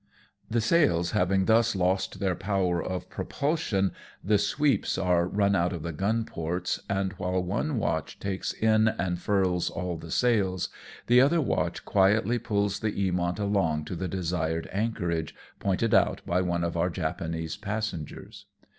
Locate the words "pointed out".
15.59-16.21